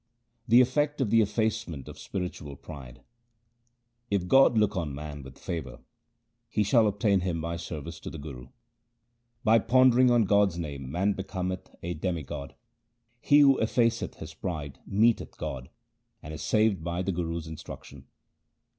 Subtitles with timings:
[0.47, 3.03] The effect of the effacement of spiritual pride:—
[4.17, 5.77] If God look on man with favour,
[6.49, 8.47] he shall obtain Him by service to the Guru.
[9.43, 12.55] By pondering on God's name man becometh a demigod.
[13.19, 15.69] He who effaceth his pride meeteth God,
[16.23, 18.07] and is saved by the Guru's instruction.